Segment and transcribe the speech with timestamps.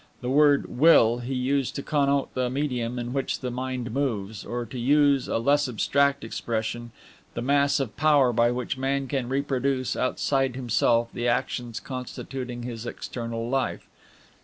[0.21, 4.65] The word Will he used to connote the medium in which the mind moves, or
[4.65, 6.89] to use a less abstract expression,
[7.35, 12.87] the mass of power by which man can reproduce, outside himself, the actions constituting his
[12.87, 13.85] external life.